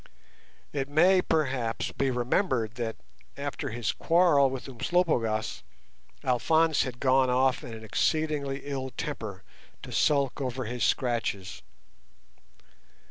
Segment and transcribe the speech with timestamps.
[0.73, 2.95] It may, perhaps, be remembered that,
[3.37, 5.61] after his quarrel with Umslopogaas,
[6.23, 9.43] Alphonse had gone off in an exceedingly ill temper
[9.83, 11.61] to sulk over his scratches.